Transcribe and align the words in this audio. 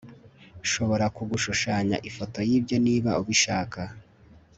Nshobora 0.63 1.05
kugushushanya 1.15 1.97
ifoto 2.09 2.39
yibyo 2.49 2.77
niba 2.85 3.11
ubishaka 3.21 3.81